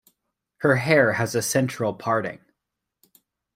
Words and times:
Her 0.61 0.77
hair 0.77 1.13
has 1.13 1.35
a 1.35 1.43
central 1.43 1.93
parting 1.93 2.39